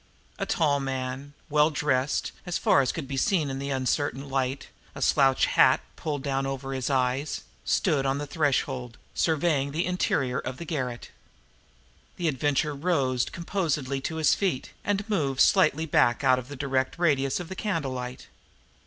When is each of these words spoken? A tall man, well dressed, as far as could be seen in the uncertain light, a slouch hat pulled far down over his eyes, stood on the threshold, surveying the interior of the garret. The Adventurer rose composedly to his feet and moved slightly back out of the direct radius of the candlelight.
A 0.39 0.47
tall 0.47 0.79
man, 0.79 1.35
well 1.47 1.69
dressed, 1.69 2.31
as 2.43 2.57
far 2.57 2.81
as 2.81 2.91
could 2.91 3.07
be 3.07 3.17
seen 3.17 3.51
in 3.51 3.59
the 3.59 3.69
uncertain 3.69 4.29
light, 4.31 4.67
a 4.95 4.99
slouch 5.03 5.45
hat 5.45 5.79
pulled 5.95 6.23
far 6.23 6.33
down 6.33 6.47
over 6.47 6.73
his 6.73 6.89
eyes, 6.89 7.41
stood 7.65 8.03
on 8.03 8.17
the 8.17 8.25
threshold, 8.25 8.97
surveying 9.13 9.69
the 9.71 9.85
interior 9.85 10.39
of 10.39 10.57
the 10.57 10.65
garret. 10.65 11.11
The 12.17 12.27
Adventurer 12.29 12.73
rose 12.73 13.25
composedly 13.25 14.01
to 14.01 14.15
his 14.15 14.33
feet 14.33 14.71
and 14.83 15.07
moved 15.07 15.39
slightly 15.39 15.85
back 15.85 16.23
out 16.23 16.39
of 16.39 16.47
the 16.47 16.55
direct 16.55 16.97
radius 16.97 17.39
of 17.39 17.47
the 17.47 17.55
candlelight. 17.55 18.25